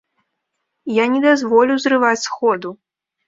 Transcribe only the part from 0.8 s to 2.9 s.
Я не дазволю зрываць сходу!